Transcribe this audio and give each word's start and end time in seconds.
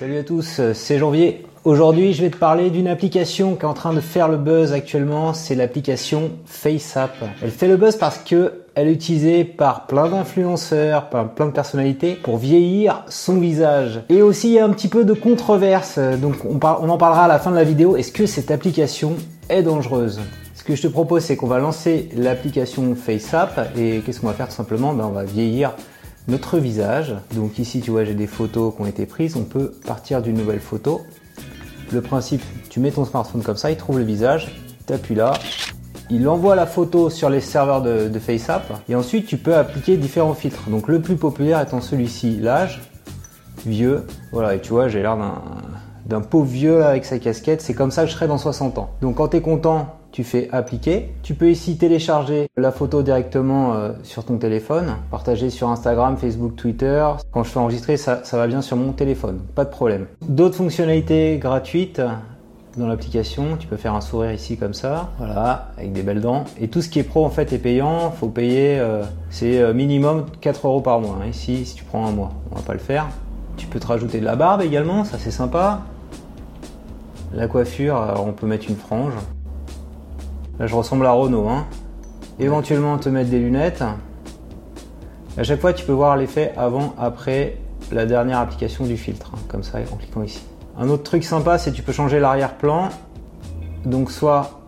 Salut 0.00 0.16
à 0.16 0.24
tous, 0.24 0.62
c'est 0.72 0.96
Janvier. 0.96 1.44
Aujourd'hui, 1.64 2.14
je 2.14 2.22
vais 2.22 2.30
te 2.30 2.38
parler 2.38 2.70
d'une 2.70 2.88
application 2.88 3.54
qui 3.54 3.64
est 3.64 3.66
en 3.66 3.74
train 3.74 3.92
de 3.92 4.00
faire 4.00 4.28
le 4.28 4.38
buzz 4.38 4.72
actuellement, 4.72 5.34
c'est 5.34 5.54
l'application 5.54 6.30
FaceApp. 6.46 7.14
Elle 7.42 7.50
fait 7.50 7.68
le 7.68 7.76
buzz 7.76 7.96
parce 7.96 8.16
que 8.16 8.62
elle 8.74 8.88
est 8.88 8.94
utilisée 8.94 9.44
par 9.44 9.86
plein 9.86 10.08
d'influenceurs, 10.08 11.10
par 11.10 11.28
plein 11.34 11.44
de 11.44 11.50
personnalités 11.50 12.14
pour 12.14 12.38
vieillir 12.38 13.04
son 13.10 13.40
visage. 13.40 14.00
Et 14.08 14.22
aussi, 14.22 14.48
il 14.48 14.54
y 14.54 14.58
a 14.58 14.64
un 14.64 14.70
petit 14.70 14.88
peu 14.88 15.04
de 15.04 15.12
controverse, 15.12 15.98
donc 15.98 16.46
on, 16.46 16.58
on 16.58 16.88
en 16.88 16.96
parlera 16.96 17.26
à 17.26 17.28
la 17.28 17.38
fin 17.38 17.50
de 17.50 17.56
la 17.56 17.64
vidéo. 17.64 17.98
Est-ce 17.98 18.10
que 18.10 18.24
cette 18.24 18.50
application 18.50 19.16
est 19.50 19.62
dangereuse? 19.62 20.18
Ce 20.54 20.64
que 20.64 20.76
je 20.76 20.82
te 20.82 20.88
propose, 20.88 21.24
c'est 21.24 21.36
qu'on 21.36 21.46
va 21.46 21.58
lancer 21.58 22.08
l'application 22.16 22.94
FaceApp 22.94 23.76
et 23.76 24.00
qu'est-ce 24.00 24.20
qu'on 24.20 24.28
va 24.28 24.32
faire 24.32 24.48
tout 24.48 24.54
simplement? 24.54 24.94
Ben, 24.94 25.04
On 25.04 25.10
va 25.10 25.24
vieillir 25.24 25.72
notre 26.28 26.58
visage. 26.58 27.14
Donc 27.34 27.58
ici, 27.58 27.80
tu 27.80 27.90
vois, 27.90 28.04
j'ai 28.04 28.14
des 28.14 28.26
photos 28.26 28.74
qui 28.74 28.82
ont 28.82 28.86
été 28.86 29.06
prises. 29.06 29.36
On 29.36 29.44
peut 29.44 29.72
partir 29.86 30.22
d'une 30.22 30.36
nouvelle 30.36 30.60
photo. 30.60 31.02
Le 31.92 32.00
principe, 32.00 32.42
tu 32.68 32.80
mets 32.80 32.90
ton 32.90 33.04
smartphone 33.04 33.42
comme 33.42 33.56
ça, 33.56 33.70
il 33.70 33.76
trouve 33.76 33.98
le 33.98 34.04
visage, 34.04 34.54
tu 34.86 34.92
appuies 34.92 35.16
là, 35.16 35.32
il 36.08 36.28
envoie 36.28 36.54
la 36.54 36.66
photo 36.66 37.10
sur 37.10 37.30
les 37.30 37.40
serveurs 37.40 37.82
de, 37.82 38.08
de, 38.08 38.18
FaceApp 38.18 38.72
et 38.88 38.94
ensuite 38.94 39.26
tu 39.26 39.36
peux 39.36 39.56
appliquer 39.56 39.96
différents 39.96 40.34
filtres. 40.34 40.70
Donc 40.70 40.86
le 40.86 41.00
plus 41.00 41.16
populaire 41.16 41.60
étant 41.60 41.80
celui-ci, 41.80 42.38
l'âge, 42.40 42.80
vieux. 43.66 44.06
Voilà, 44.32 44.54
et 44.54 44.60
tu 44.60 44.70
vois, 44.70 44.88
j'ai 44.88 45.02
l'air 45.02 45.16
d'un 46.06 46.20
pauvre 46.20 46.46
vieux 46.46 46.84
avec 46.84 47.04
sa 47.04 47.18
casquette. 47.18 47.60
C'est 47.60 47.74
comme 47.74 47.90
ça 47.90 48.02
que 48.02 48.08
je 48.08 48.14
serai 48.14 48.26
dans 48.26 48.38
60 48.38 48.78
ans. 48.78 48.90
Donc 49.00 49.16
quand 49.16 49.28
tu 49.28 49.36
es 49.36 49.40
content, 49.40 49.99
tu 50.12 50.24
fais 50.24 50.48
appliquer. 50.52 51.12
Tu 51.22 51.34
peux 51.34 51.50
ici 51.50 51.76
télécharger 51.76 52.48
la 52.56 52.72
photo 52.72 53.02
directement 53.02 53.74
euh, 53.74 53.92
sur 54.02 54.24
ton 54.24 54.38
téléphone, 54.38 54.96
partager 55.10 55.50
sur 55.50 55.68
Instagram, 55.68 56.16
Facebook, 56.16 56.56
Twitter. 56.56 57.06
Quand 57.30 57.44
je 57.44 57.50
fais 57.50 57.58
enregistrer, 57.58 57.96
ça, 57.96 58.22
va 58.32 58.46
bien 58.46 58.62
sur 58.62 58.76
mon 58.76 58.92
téléphone, 58.92 59.40
pas 59.54 59.64
de 59.64 59.70
problème. 59.70 60.06
D'autres 60.28 60.56
fonctionnalités 60.56 61.38
gratuites 61.38 62.00
dans 62.76 62.86
l'application, 62.86 63.56
tu 63.58 63.66
peux 63.66 63.76
faire 63.76 63.94
un 63.94 64.00
sourire 64.00 64.32
ici 64.32 64.56
comme 64.56 64.74
ça, 64.74 65.10
voilà, 65.18 65.72
avec 65.76 65.92
des 65.92 66.02
belles 66.02 66.20
dents. 66.20 66.44
Et 66.60 66.68
tout 66.68 66.82
ce 66.82 66.88
qui 66.88 67.00
est 67.00 67.04
pro 67.04 67.24
en 67.24 67.30
fait 67.30 67.52
est 67.52 67.58
payant, 67.58 68.10
faut 68.12 68.28
payer, 68.28 68.78
euh, 68.78 69.02
c'est 69.28 69.60
euh, 69.60 69.74
minimum 69.74 70.26
4 70.40 70.66
euros 70.66 70.80
par 70.80 71.00
mois. 71.00 71.18
Hein. 71.20 71.28
Ici, 71.28 71.66
si 71.66 71.74
tu 71.74 71.84
prends 71.84 72.06
un 72.06 72.12
mois, 72.12 72.30
on 72.52 72.56
va 72.56 72.62
pas 72.62 72.72
le 72.72 72.78
faire. 72.78 73.08
Tu 73.56 73.66
peux 73.66 73.80
te 73.80 73.86
rajouter 73.86 74.20
de 74.20 74.24
la 74.24 74.36
barbe 74.36 74.62
également, 74.62 75.04
ça 75.04 75.18
c'est 75.18 75.32
sympa. 75.32 75.82
La 77.32 77.46
coiffure, 77.46 78.14
on 78.24 78.32
peut 78.32 78.46
mettre 78.46 78.68
une 78.68 78.76
frange. 78.76 79.12
Là, 80.60 80.66
je 80.66 80.74
ressemble 80.74 81.06
à 81.06 81.12
Renault. 81.12 81.48
Hein. 81.48 81.66
Éventuellement, 82.38 82.98
te 82.98 83.08
mettre 83.08 83.30
des 83.30 83.38
lunettes. 83.38 83.82
À 85.38 85.42
chaque 85.42 85.58
fois, 85.58 85.72
tu 85.72 85.86
peux 85.86 85.92
voir 85.92 86.18
l'effet 86.18 86.52
avant, 86.54 86.94
après 86.98 87.56
la 87.90 88.04
dernière 88.04 88.38
application 88.38 88.84
du 88.84 88.98
filtre, 88.98 89.32
hein, 89.34 89.38
comme 89.48 89.62
ça, 89.62 89.78
en 89.90 89.96
cliquant 89.96 90.22
ici. 90.22 90.42
Un 90.78 90.90
autre 90.90 91.02
truc 91.02 91.24
sympa, 91.24 91.56
c'est 91.56 91.70
que 91.70 91.76
tu 91.76 91.82
peux 91.82 91.92
changer 91.92 92.20
l'arrière-plan. 92.20 92.90
Donc, 93.86 94.10
soit 94.10 94.60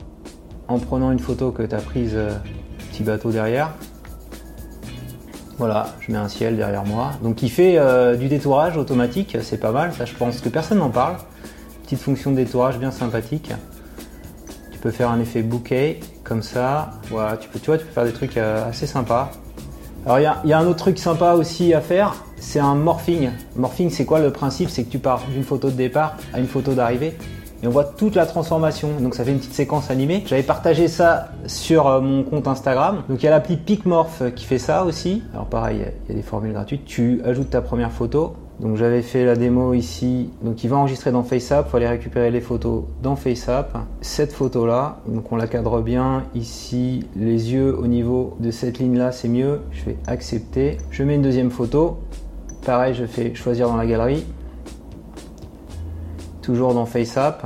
en 0.67 0.79
prenant 0.79 1.13
une 1.13 1.19
photo 1.19 1.51
que 1.51 1.63
tu 1.63 1.75
as 1.75 1.81
prise 1.81 2.13
euh, 2.15 2.33
petit 2.91 3.03
bateau 3.03 3.31
derrière. 3.31 3.73
Voilà, 5.59 5.89
je 6.01 6.11
mets 6.11 6.19
un 6.19 6.29
ciel 6.29 6.57
derrière 6.57 6.87
moi. 6.87 7.11
Donc, 7.23 7.43
il 7.43 7.51
fait 7.51 7.77
euh, 7.77 8.17
du 8.17 8.29
détourage 8.29 8.79
automatique, 8.79 9.37
c'est 9.43 9.61
pas 9.61 9.73
mal. 9.73 9.93
Ça, 9.93 10.07
je 10.07 10.15
pense 10.15 10.41
que 10.41 10.49
personne 10.49 10.79
n'en 10.79 10.89
parle. 10.89 11.17
Petite 11.83 12.01
fonction 12.01 12.31
de 12.31 12.37
détourage 12.37 12.79
bien 12.79 12.91
sympathique 12.91 13.53
peux 14.83 14.91
faire 14.91 15.11
un 15.11 15.21
effet 15.21 15.43
bouquet 15.43 16.01
comme 16.25 16.43
ça. 16.43 16.91
Voilà, 17.09 17.37
tu 17.37 17.49
peux, 17.49 17.59
tu 17.59 17.67
vois, 17.67 17.79
tu 17.79 17.85
peux 17.85 17.93
faire 17.93 18.05
des 18.05 18.13
trucs 18.13 18.37
euh, 18.37 18.69
assez 18.69 18.87
sympas. 18.87 19.31
Alors 20.05 20.19
il 20.19 20.23
y, 20.23 20.49
y 20.49 20.53
a, 20.53 20.59
un 20.59 20.67
autre 20.67 20.79
truc 20.79 20.99
sympa 20.99 21.35
aussi 21.35 21.73
à 21.73 21.81
faire, 21.81 22.17
c'est 22.37 22.59
un 22.59 22.75
morphing. 22.75 23.31
Morphing, 23.55 23.89
c'est 23.89 24.05
quoi 24.05 24.19
le 24.19 24.31
principe? 24.31 24.69
C'est 24.69 24.83
que 24.83 24.91
tu 24.91 24.99
pars 24.99 25.23
d'une 25.33 25.45
photo 25.45 25.71
de 25.71 25.77
départ 25.77 26.17
à 26.35 26.41
une 26.41 26.49
photo 26.49 26.75
d'arrivée 26.75 27.17
et 27.63 27.69
on 27.69 27.71
voit 27.71 27.85
toute 27.85 28.17
la 28.17 28.27
transformation. 28.27 28.89
Donc 29.01 29.15
ça 29.15 29.25
fait 29.25 29.31
une 29.31 29.39
petite 29.39 29.55
séquence 29.55 29.91
animée. 29.91 30.25
J'avais 30.27 30.43
partagé 30.43 30.89
ça 30.89 31.29
sur 31.47 31.87
euh, 31.87 32.01
mon 32.01 32.25
compte 32.25 32.49
Instagram. 32.49 33.05
Donc 33.09 33.23
il 33.23 33.27
y 33.27 33.29
a 33.29 33.31
l'appli 33.31 33.57
PicMorph 33.57 34.35
qui 34.35 34.45
fait 34.45 34.59
ça 34.59 34.85
aussi. 34.85 35.23
Alors 35.33 35.47
pareil, 35.47 35.87
il 36.09 36.15
y 36.15 36.19
a 36.19 36.21
des 36.21 36.27
formules 36.27 36.53
gratuites. 36.53 36.85
Tu 36.85 37.21
ajoutes 37.25 37.51
ta 37.51 37.63
première 37.63 37.93
photo, 37.93 38.35
donc 38.61 38.77
j'avais 38.77 39.03
fait 39.03 39.25
la 39.25 39.35
démo 39.35 39.75
ici, 39.75 40.31
donc 40.43 40.63
il 40.63 40.71
va 40.71 40.77
enregistrer 40.77 41.11
dans 41.11 41.25
FaceApp, 41.25 41.67
il 41.67 41.71
faut 41.71 41.77
aller 41.79 41.89
récupérer 41.89 42.31
les 42.31 42.41
photos 42.41 42.85
dans 43.03 43.17
FaceApp. 43.17 43.77
Cette 44.03 44.33
photo 44.33 44.67
là, 44.67 45.01
donc 45.09 45.33
on 45.33 45.37
la 45.37 45.49
cadre 45.49 45.81
bien, 45.81 46.25
ici 46.35 47.07
les 47.17 47.53
yeux 47.53 47.77
au 47.77 47.87
niveau 47.87 48.37
de 48.39 48.51
cette 48.51 48.79
ligne 48.79 48.97
là 48.97 49.11
c'est 49.11 49.29
mieux, 49.29 49.61
je 49.73 49.81
fais 49.81 49.97
accepter. 50.07 50.77
Je 50.91 51.03
mets 51.03 51.17
une 51.17 51.23
deuxième 51.23 51.51
photo, 51.51 51.99
pareil 52.65 52.95
je 52.95 53.05
fais 53.05 53.35
choisir 53.35 53.69
dans 53.69 53.77
la 53.77 53.87
galerie, 53.87 54.25
toujours 56.41 56.75
dans 56.75 56.87
FaceApp. 56.87 57.45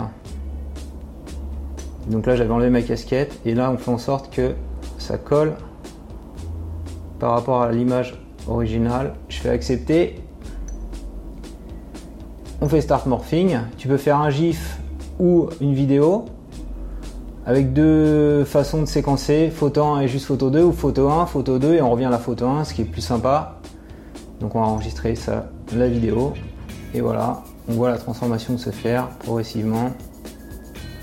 Donc 2.08 2.26
là 2.26 2.36
j'avais 2.36 2.52
enlevé 2.52 2.70
ma 2.70 2.82
casquette 2.82 3.38
et 3.46 3.54
là 3.54 3.70
on 3.72 3.78
fait 3.78 3.90
en 3.90 3.98
sorte 3.98 4.34
que 4.34 4.52
ça 4.98 5.16
colle 5.16 5.54
par 7.18 7.30
rapport 7.30 7.62
à 7.62 7.72
l'image 7.72 8.20
originale. 8.48 9.14
Je 9.28 9.38
fais 9.38 9.48
accepter 9.48 10.16
on 12.60 12.68
fait 12.68 12.80
Start 12.80 13.06
Morphing. 13.06 13.58
Tu 13.76 13.88
peux 13.88 13.96
faire 13.96 14.18
un 14.18 14.30
GIF 14.30 14.78
ou 15.18 15.48
une 15.60 15.74
vidéo 15.74 16.24
avec 17.44 17.72
deux 17.72 18.44
façons 18.44 18.80
de 18.80 18.86
séquencer, 18.86 19.52
photo 19.54 19.84
1 19.84 20.00
et 20.00 20.08
juste 20.08 20.26
photo 20.26 20.50
2 20.50 20.64
ou 20.64 20.72
photo 20.72 21.08
1, 21.08 21.26
photo 21.26 21.58
2 21.58 21.74
et 21.74 21.82
on 21.82 21.90
revient 21.90 22.06
à 22.06 22.10
la 22.10 22.18
photo 22.18 22.46
1, 22.46 22.64
ce 22.64 22.74
qui 22.74 22.82
est 22.82 22.86
plus 22.86 23.02
sympa. 23.02 23.60
Donc 24.40 24.54
on 24.54 24.60
va 24.60 24.66
enregistrer 24.66 25.14
ça, 25.14 25.48
la 25.72 25.88
vidéo 25.88 26.34
et 26.92 27.00
voilà, 27.00 27.42
on 27.68 27.74
voit 27.74 27.90
la 27.90 27.98
transformation 27.98 28.58
se 28.58 28.70
faire 28.70 29.08
progressivement. 29.20 29.92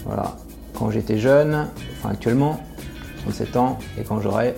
Voilà, 0.06 0.36
quand 0.78 0.90
j'étais 0.90 1.18
jeune, 1.18 1.68
enfin 1.98 2.10
actuellement, 2.10 2.60
37 3.22 3.56
ans 3.56 3.78
et 3.98 4.04
quand 4.04 4.20
j'aurai 4.20 4.56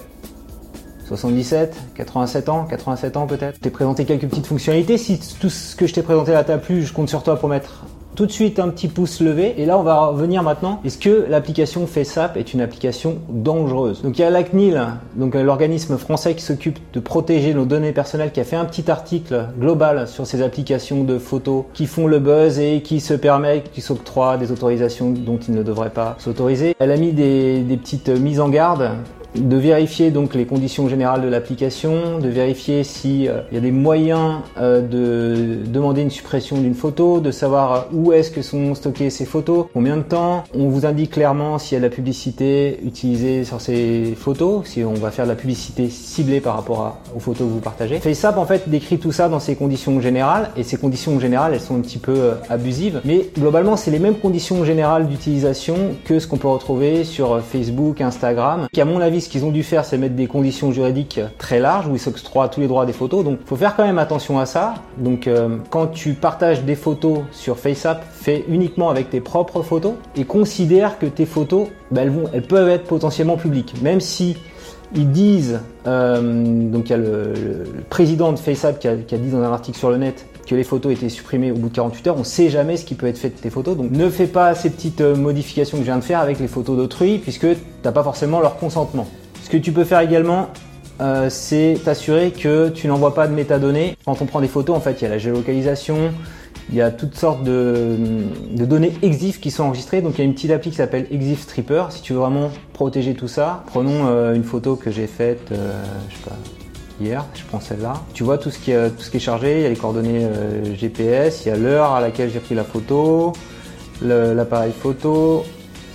77, 1.08 1.76
87 1.96 2.50
ans, 2.50 2.66
87 2.70 3.18
ans 3.18 3.28
peut-être. 3.28 3.56
Je 3.56 3.62
t'ai 3.62 3.70
présenté 3.70 4.06
quelques 4.06 4.28
petites 4.28 4.48
fonctionnalités. 4.48 4.98
Si 4.98 5.20
tout 5.40 5.50
ce 5.50 5.76
que 5.76 5.88
je 5.88 5.94
t'ai 5.94 6.02
présenté 6.02 6.32
là 6.32 6.44
t'a 6.44 6.58
plu, 6.58 6.84
je 6.84 6.94
compte 6.94 7.10
sur 7.10 7.24
toi 7.24 7.38
pour 7.38 7.50
mettre 7.50 7.86
tout 8.16 8.26
de 8.26 8.32
suite 8.32 8.60
un 8.60 8.70
petit 8.70 8.88
pouce 8.88 9.20
levé. 9.20 9.56
Et 9.58 9.66
là, 9.66 9.78
on 9.78 9.84
va 9.84 10.06
revenir 10.08 10.42
maintenant. 10.42 10.80
Est-ce 10.86 10.98
que 10.98 11.26
l'application 11.30 11.86
FaceApp 11.86 12.38
est 12.38 12.54
une 12.54 12.62
application 12.62 13.18
dangereuse? 13.30 14.02
Donc 14.02 14.18
il 14.18 14.22
y 14.22 14.24
a 14.24 14.30
l'ACNIL, 14.30 14.82
donc 15.16 15.36
l'organisme 15.36 15.98
français 15.98 16.34
qui 16.34 16.42
s'occupe 16.42 16.80
de 16.94 17.00
protéger 17.00 17.54
nos 17.54 17.66
données 17.66 17.92
personnelles, 17.92 18.32
qui 18.32 18.40
a 18.40 18.46
fait 18.46 18.56
un 18.56 18.66
petit 18.66 18.90
article 18.90 19.48
global 19.60 20.08
sur 20.08 20.26
ces 20.26 20.42
applications 20.42 21.04
de 21.04 21.20
photos 21.20 21.66
qui 21.74 21.86
font 21.86 22.08
le 22.08 22.20
buzz 22.20 22.58
et 22.58 22.82
qui 22.82 23.02
se 23.02 23.14
permettent, 23.14 23.72
qui 23.72 23.82
s'octroient 23.82 24.38
des 24.38 24.52
autorisations 24.52 25.12
dont 25.12 25.38
ils 25.38 25.54
ne 25.54 25.62
devraient 25.62 25.90
pas 25.90 26.16
s'autoriser. 26.18 26.74
Elle 26.80 26.92
a 26.92 26.98
mis 26.98 27.12
des 27.12 27.78
petites 27.82 28.10
mises 28.10 28.40
en 28.40 28.50
garde 28.50 28.92
de 29.38 29.58
vérifier 29.58 30.12
donc 30.12 30.36
les 30.36 30.46
conditions 30.46 30.88
générales 30.88 31.22
de 31.22 31.28
l'application, 31.28 32.20
de 32.20 32.28
vérifier 32.28 32.84
s'il 32.84 33.30
euh, 33.30 33.42
y 33.52 33.58
a 33.58 33.60
des 33.60 33.72
moyens 33.72 34.40
euh, 34.60 34.82
de 34.82 35.66
demander 35.66 36.02
une 36.02 36.10
suppression 36.10 36.58
d'une 36.58 36.76
photo, 36.76 37.20
de 37.20 37.32
savoir 37.32 37.74
euh, 37.74 37.80
où 37.94 38.14
est-ce 38.14 38.32
que 38.32 38.42
sont 38.42 38.76
stockées 38.76 39.10
ces 39.10 39.26
photos, 39.26 39.66
combien 39.74 39.98
de 39.98 40.04
temps. 40.04 40.44
On 40.54 40.70
vous 40.70 40.86
indique 40.86 41.12
clairement 41.12 41.58
s'il 41.60 41.76
y 41.76 41.78
a 41.78 41.80
de 41.80 41.86
la 41.86 41.94
publicité 41.94 42.80
utilisée 42.84 43.44
sur 43.44 43.62
ces 43.62 44.16
photos, 44.18 44.66
si 44.66 44.84
on 44.84 44.94
va 44.94 45.12
faire 45.12 45.26
de 45.26 45.32
la 45.32 45.36
publicité 45.36 45.90
ciblée 45.90 46.42
par 46.42 46.56
rapport 46.56 46.98
aux 47.16 47.20
photos 47.20 47.48
que 47.48 47.54
vous 47.54 47.60
partagez. 47.60 48.00
FaceApp 48.00 48.38
en 48.38 48.46
fait 48.46 48.70
décrit 48.70 48.98
tout 48.98 49.12
ça 49.12 49.30
dans 49.30 49.40
ses 49.40 49.56
conditions 49.56 50.00
générales 50.02 50.52
et 50.58 50.64
ces 50.64 50.78
conditions 50.78 51.20
générales 51.20 51.54
elles 51.54 51.62
sont 51.62 51.76
un 51.76 51.82
petit 51.82 51.98
peu 51.98 52.32
abusives, 52.50 53.02
mais 53.06 53.30
globalement 53.38 53.76
c'est 53.76 53.92
les 53.92 54.00
mêmes 54.00 54.16
conditions 54.16 54.64
générales 54.66 55.08
d'utilisation 55.08 55.76
que 56.06 56.20
ce 56.20 56.28
qu'on 56.28 56.38
peut 56.38 56.48
retrouver 56.48 57.04
sur 57.04 57.42
Facebook, 57.42 58.02
Instagram, 58.02 58.68
qui 58.72 58.82
à 58.82 58.86
mon 58.86 59.02
avis 59.02 59.22
ce 59.26 59.30
qu'ils 59.30 59.44
ont 59.44 59.52
dû 59.52 59.64
faire, 59.64 59.84
c'est 59.86 59.98
mettre 59.98 60.16
des 60.16 60.28
conditions 60.28 60.72
juridiques 60.72 61.20
très 61.38 61.60
larges 61.60 61.88
où 61.88 61.96
ils 61.96 62.00
s'octroient 62.00 62.48
tous 62.48 62.62
les 62.62 62.68
droits 62.68 62.86
des 62.86 62.94
photos. 62.94 63.24
Donc, 63.26 63.40
faut 63.46 63.56
faire 63.56 63.76
quand 63.76 63.86
même 63.86 63.98
attention 63.98 64.40
à 64.40 64.46
ça. 64.46 64.76
Donc, 64.98 65.28
euh, 65.28 65.58
quand 65.72 65.88
tu 65.88 66.14
partages 66.14 66.64
des 66.64 66.76
photos 66.76 67.20
sur 67.32 67.58
FaceApp, 67.58 68.06
fais 68.12 68.46
uniquement 68.48 68.90
avec 68.90 69.10
tes 69.10 69.22
propres 69.22 69.64
photos 69.64 69.94
et 70.16 70.26
considère 70.26 71.00
que 71.00 71.08
tes 71.08 71.26
photos, 71.26 71.68
bah, 71.92 72.02
elles, 72.04 72.12
vont, 72.12 72.30
elles 72.34 72.44
peuvent 72.44 72.70
être 72.70 72.86
potentiellement 72.86 73.36
publiques, 73.36 73.74
même 73.82 74.00
si 74.00 74.38
ils 74.96 75.12
disent, 75.12 75.60
euh, 75.88 76.70
donc 76.70 76.90
il 76.90 76.92
y 76.92 76.94
a 76.94 76.98
le, 76.98 77.34
président 77.90 78.32
de 78.32 78.40
FaceApp 78.40 78.80
qui 78.80 78.88
a, 78.88 78.96
dit 78.96 79.30
dans 79.30 79.42
un 79.42 79.52
article 79.52 79.78
sur 79.78 79.90
le 79.90 79.98
net 79.98 80.26
que 80.48 80.56
les 80.56 80.64
photos 80.64 80.94
étaient 80.94 81.10
supprimées 81.10 81.52
au 81.52 81.56
bout 81.56 81.70
de 81.70 81.76
48 81.76 82.08
heures. 82.08 82.16
On 82.16 82.20
ne 82.20 82.24
sait 82.24 82.50
jamais 82.50 82.78
ce 82.78 82.86
qui 82.86 82.96
peut 82.96 83.08
être 83.08 83.18
fait 83.18 83.30
de 83.30 83.36
tes 83.36 83.50
photos. 83.50 83.76
Donc 83.76 83.92
ne 83.92 84.10
fais 84.10 84.28
pas 84.28 84.54
ces 84.56 84.70
petites 84.70 85.02
euh, 85.02 85.16
modifications 85.16 85.78
que 85.78 85.84
je 85.84 85.88
viens 85.88 85.98
de 85.98 86.04
faire 86.04 86.20
avec 86.20 86.40
les 86.40 86.48
photos 86.48 86.78
d'autrui 86.78 87.18
puisque 87.18 87.48
tu 87.48 87.58
n'as 87.84 87.92
pas 87.92 88.04
forcément 88.04 88.40
leur 88.40 88.58
consentement. 88.58 89.08
Ce 89.44 89.50
que 89.50 89.58
tu 89.58 89.72
peux 89.72 89.84
faire 89.84 90.00
également, 90.00 90.50
euh, 91.02 91.30
c'est 91.30 91.78
t'assurer 91.84 92.32
que 92.32 92.70
tu 92.70 92.88
n'envoies 92.88 93.14
pas 93.14 93.28
de 93.28 93.34
métadonnées. 93.34 93.98
Quand 94.06 94.22
on 94.22 94.26
prend 94.26 94.40
des 94.40 94.48
photos, 94.48 94.76
en 94.76 94.80
fait, 94.80 95.02
il 95.02 95.04
y 95.04 95.08
a 95.08 95.10
la 95.10 95.18
géolocalisation, 95.18 96.12
il 96.70 96.76
y 96.76 96.82
a 96.82 96.92
toutes 96.92 97.16
sortes 97.16 97.44
de, 97.44 97.96
données 98.52 98.94
EXIF 99.02 99.40
qui 99.40 99.52
sont 99.52 99.64
enregistrées. 99.64 100.02
Donc 100.02 100.14
il 100.16 100.20
y 100.20 100.22
a 100.22 100.26
une 100.26 100.34
petite 100.34 100.52
appli 100.52 100.72
qui 100.72 100.78
s'appelle 100.78 101.08
EXIF 101.12 101.42
Stripper. 101.42 101.86
Si 101.90 102.02
tu 102.02 102.14
veux 102.14 102.20
vraiment 102.20 102.52
protéger 102.74 103.14
tout 103.14 103.28
ça, 103.28 103.64
prenons 103.68 104.08
euh, 104.08 104.34
une 104.34 104.44
photo 104.44 104.76
que 104.76 104.92
j'ai 104.92 105.08
faite, 105.08 105.52
euh, 105.52 105.84
je 106.10 106.16
sais 106.16 106.24
pas, 106.24 106.36
hier, 107.00 107.26
je 107.36 107.44
prends 107.44 107.60
celle-là. 107.60 107.94
Tu 108.14 108.24
vois 108.24 108.38
tout 108.38 108.50
ce 108.50 108.60
qui 108.60 108.72
est, 108.72 108.90
tout 108.90 109.04
ce 109.04 109.12
qui 109.12 109.18
est 109.18 109.22
chargé, 109.22 109.58
il 109.58 109.62
y 109.62 109.66
a 109.66 109.70
les 109.70 109.76
coordonnées 109.76 110.26
euh, 110.26 110.76
GPS, 110.76 111.46
il 111.46 111.50
y 111.50 111.52
a 111.52 111.58
l'heure 111.58 111.92
à 111.92 112.02
laquelle 112.02 112.32
j'ai 112.32 112.40
pris 112.40 112.56
la 112.56 112.64
photo, 112.64 113.34
l'appareil 114.02 114.72
photo, 114.72 115.46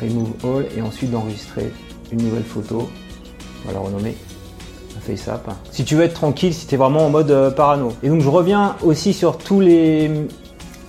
remove 0.01 0.33
all 0.45 0.67
et 0.77 0.83
ensuite 0.83 1.11
d'enregistrer 1.11 1.73
une 2.13 2.23
nouvelle 2.23 2.45
photo. 2.45 2.89
On 3.65 3.69
va 3.69 3.75
la 3.75 3.81
renommer 3.81 4.15
FaceApp. 5.01 5.51
Si 5.71 5.85
tu 5.85 5.95
veux 5.97 6.05
être 6.05 6.15
tranquille, 6.15 6.55
si 6.55 6.67
tu 6.67 6.75
es 6.75 6.79
vraiment 6.79 7.07
en 7.07 7.11
mode 7.11 7.31
euh, 7.31 7.51
parano. 7.51 7.93
Et 8.03 8.09
donc 8.09 8.21
je 8.21 8.29
reviens 8.29 8.77
aussi 8.83 9.13
sur 9.13 9.39
tous 9.39 9.61
les 9.61 10.11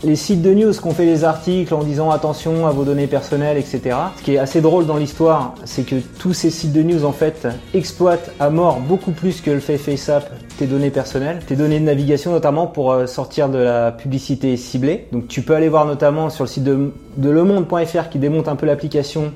les 0.04 0.16
sites 0.16 0.42
de 0.42 0.54
news 0.54 0.74
qu'on 0.82 0.92
fait 0.92 1.06
des 1.06 1.24
articles 1.24 1.74
en 1.74 1.84
disant 1.84 2.10
attention 2.10 2.66
à 2.66 2.72
vos 2.72 2.84
données 2.84 3.08
personnelles, 3.08 3.58
etc. 3.58 3.96
Ce 4.18 4.24
qui 4.24 4.34
est 4.34 4.40
assez 4.40 4.62
drôle 4.62 4.86
dans 4.86 4.98
l'histoire, 4.98 5.54
c'est 5.66 5.84
que 5.84 5.96
tous 6.18 6.34
ces 6.34 6.50
sites 6.50 6.74
de 6.74 6.82
news 6.82 7.06
en 7.06 7.12
fait 7.12 7.48
exploitent 7.74 8.32
à 8.40 8.50
mort 8.50 8.80
beaucoup 8.80 9.12
plus 9.12 9.42
que 9.42 9.52
le 9.52 9.60
fait 9.60 9.78
FaceApp 9.78 10.32
tes 10.58 10.66
données 10.66 10.90
personnelles, 10.90 11.40
tes 11.46 11.56
données 11.56 11.80
de 11.80 11.86
navigation 11.86 12.32
notamment 12.32 12.68
pour 12.68 12.92
euh, 12.92 13.06
sortir 13.06 13.50
de 13.50 13.60
la 13.60 13.92
publicité 13.92 14.58
ciblée. 14.58 15.08
Donc 15.12 15.28
tu 15.28 15.42
peux 15.44 15.54
aller 15.54 15.70
voir 15.70 15.86
notamment 15.86 16.30
sur 16.30 16.46
le 16.46 16.50
site 16.50 16.64
de, 16.64 16.92
de 17.18 17.30
lemonde.fr 17.30 18.10
qui 18.10 18.18
démonte 18.18 18.48
un 18.48 18.56
peu 18.56 18.66
l'application. 18.66 19.34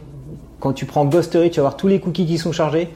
Quand 0.60 0.74
tu 0.74 0.86
prends 0.86 1.06
Ghostery, 1.06 1.52
tu 1.52 1.58
vas 1.58 1.64
voir 1.64 1.78
tous 1.78 1.88
les 1.88 2.00
cookies 2.00 2.26
qui 2.26 2.38
sont 2.40 2.52
chargés. 2.52 2.90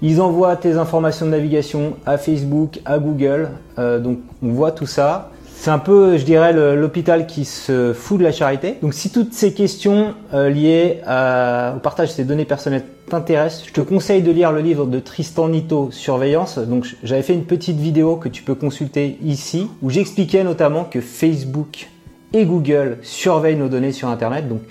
Ils 0.00 0.20
envoient 0.20 0.56
tes 0.56 0.72
informations 0.72 1.26
de 1.26 1.30
navigation 1.30 1.94
à 2.06 2.16
Facebook, 2.16 2.80
à 2.84 2.98
Google. 2.98 3.50
Euh, 3.78 4.00
donc 4.00 4.18
on 4.42 4.48
voit 4.48 4.72
tout 4.72 4.86
ça. 4.86 5.31
C'est 5.62 5.70
un 5.70 5.78
peu, 5.78 6.18
je 6.18 6.24
dirais, 6.24 6.52
l'hôpital 6.74 7.28
qui 7.28 7.44
se 7.44 7.92
fout 7.92 8.18
de 8.18 8.24
la 8.24 8.32
charité. 8.32 8.78
Donc 8.82 8.94
si 8.94 9.10
toutes 9.10 9.32
ces 9.32 9.54
questions 9.54 10.16
euh, 10.34 10.50
liées 10.50 10.98
au 11.02 11.78
partage 11.78 12.08
de 12.08 12.14
ces 12.14 12.24
données 12.24 12.44
personnelles 12.44 12.82
t'intéressent, 13.08 13.68
je 13.68 13.72
te 13.72 13.80
conseille 13.80 14.22
de 14.22 14.32
lire 14.32 14.50
le 14.50 14.60
livre 14.60 14.86
de 14.86 14.98
Tristan 14.98 15.48
Nito, 15.48 15.92
Surveillance. 15.92 16.58
Donc 16.58 16.96
j'avais 17.04 17.22
fait 17.22 17.34
une 17.34 17.44
petite 17.44 17.76
vidéo 17.76 18.16
que 18.16 18.28
tu 18.28 18.42
peux 18.42 18.56
consulter 18.56 19.18
ici, 19.22 19.68
où 19.82 19.90
j'expliquais 19.90 20.42
notamment 20.42 20.82
que 20.82 21.00
Facebook 21.00 21.88
et 22.32 22.44
Google 22.44 22.98
surveillent 23.02 23.54
nos 23.54 23.68
données 23.68 23.92
sur 23.92 24.08
Internet. 24.08 24.48
Donc 24.48 24.62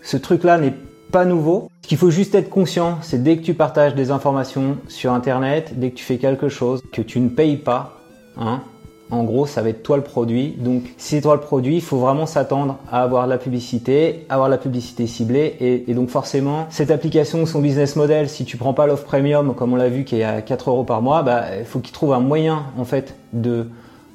ce 0.00 0.16
truc-là 0.16 0.56
n'est 0.56 0.72
pas 1.12 1.26
nouveau. 1.26 1.70
Ce 1.82 1.88
qu'il 1.88 1.98
faut 1.98 2.10
juste 2.10 2.34
être 2.34 2.48
conscient, 2.48 2.96
c'est 3.02 3.22
dès 3.22 3.36
que 3.36 3.42
tu 3.42 3.52
partages 3.52 3.94
des 3.94 4.10
informations 4.10 4.78
sur 4.88 5.12
Internet, 5.12 5.74
dès 5.76 5.90
que 5.90 5.96
tu 5.96 6.04
fais 6.04 6.16
quelque 6.16 6.48
chose 6.48 6.80
que 6.94 7.02
tu 7.02 7.20
ne 7.20 7.28
payes 7.28 7.58
pas, 7.58 8.00
hein, 8.38 8.62
en 9.10 9.24
gros, 9.24 9.46
ça 9.46 9.62
va 9.62 9.70
être 9.70 9.82
toi 9.82 9.96
le 9.96 10.02
produit. 10.02 10.54
Donc, 10.58 10.84
si 10.96 11.16
c'est 11.16 11.20
toi 11.20 11.34
le 11.34 11.40
produit, 11.40 11.76
il 11.76 11.82
faut 11.82 11.98
vraiment 11.98 12.26
s'attendre 12.26 12.78
à 12.90 13.02
avoir 13.02 13.24
de 13.24 13.30
la 13.30 13.38
publicité, 13.38 14.24
avoir 14.28 14.48
la 14.48 14.58
publicité 14.58 15.06
ciblée. 15.06 15.56
Et, 15.60 15.94
donc, 15.94 16.10
forcément, 16.10 16.66
cette 16.70 16.90
application, 16.90 17.44
son 17.46 17.60
business 17.60 17.96
model, 17.96 18.28
si 18.28 18.44
tu 18.44 18.56
prends 18.56 18.72
pas 18.72 18.86
l'offre 18.86 19.04
premium, 19.04 19.54
comme 19.54 19.72
on 19.72 19.76
l'a 19.76 19.88
vu, 19.88 20.04
qui 20.04 20.20
est 20.20 20.24
à 20.24 20.42
4 20.42 20.70
euros 20.70 20.84
par 20.84 21.02
mois, 21.02 21.22
bah, 21.22 21.58
il 21.58 21.64
faut 21.64 21.80
qu'ils 21.80 21.92
trouvent 21.92 22.12
un 22.12 22.20
moyen, 22.20 22.66
en 22.78 22.84
fait, 22.84 23.16
de 23.32 23.66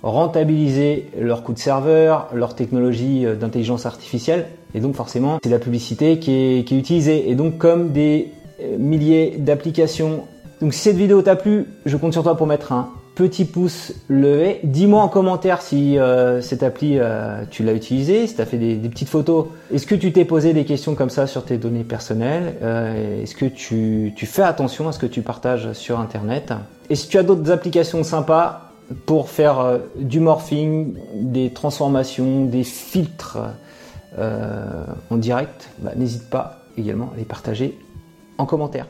rentabiliser 0.01 1.09
leur 1.19 1.43
coût 1.43 1.53
de 1.53 1.59
serveur, 1.59 2.29
leur 2.33 2.55
technologie 2.55 3.25
euh, 3.25 3.35
d'intelligence 3.35 3.85
artificielle. 3.85 4.45
Et 4.73 4.79
donc, 4.79 4.95
forcément, 4.95 5.39
c'est 5.43 5.49
la 5.49 5.59
publicité 5.59 6.19
qui 6.19 6.31
est, 6.31 6.63
qui 6.65 6.75
est 6.75 6.79
utilisée. 6.79 7.29
Et 7.29 7.35
donc, 7.35 7.57
comme 7.57 7.91
des 7.91 8.31
euh, 8.61 8.77
milliers 8.77 9.35
d'applications. 9.39 10.23
Donc, 10.61 10.73
si 10.73 10.81
cette 10.81 10.95
vidéo 10.95 11.21
t'a 11.21 11.35
plu, 11.35 11.65
je 11.85 11.97
compte 11.97 12.13
sur 12.13 12.23
toi 12.23 12.37
pour 12.37 12.47
mettre 12.47 12.71
un 12.71 12.89
petit 13.15 13.45
pouce 13.45 13.93
levé. 14.09 14.59
Dis-moi 14.63 15.01
en 15.01 15.07
commentaire 15.07 15.61
si 15.61 15.97
euh, 15.97 16.41
cette 16.41 16.63
appli, 16.63 16.99
euh, 16.99 17.43
tu 17.49 17.63
l'as 17.63 17.73
utilisée, 17.73 18.27
si 18.27 18.35
tu 18.35 18.41
as 18.41 18.45
fait 18.45 18.57
des, 18.57 18.75
petites 18.89 19.09
photos. 19.09 19.47
Est-ce 19.73 19.87
que 19.87 19.95
tu 19.95 20.11
t'es 20.11 20.25
posé 20.25 20.53
des 20.53 20.65
questions 20.65 20.95
comme 20.95 21.09
ça 21.09 21.25
sur 21.25 21.45
tes 21.45 21.57
données 21.57 21.83
personnelles 21.85 22.55
euh, 22.61 23.23
Est-ce 23.23 23.35
que 23.35 23.45
tu, 23.45 24.13
fais 24.17 24.43
attention 24.43 24.87
à 24.87 24.91
ce 24.91 24.99
que 24.99 25.05
tu 25.05 25.21
partages 25.21 25.71
sur 25.73 25.99
Internet? 25.99 26.53
Et 26.89 26.95
si 26.95 27.07
tu 27.07 27.17
as 27.17 27.23
d'autres 27.23 27.49
applications 27.51 28.03
sympas 28.03 28.71
pour 29.05 29.29
faire 29.29 29.79
du 29.95 30.19
morphing, 30.19 30.93
des 31.15 31.51
transformations, 31.51 32.45
des 32.45 32.63
filtres 32.63 33.39
en 34.17 35.17
direct, 35.17 35.69
bah, 35.79 35.91
n'hésite 35.95 36.29
pas 36.29 36.59
également 36.77 37.09
à 37.13 37.17
les 37.17 37.25
partager 37.25 37.77
en 38.37 38.45
commentaire. 38.45 38.87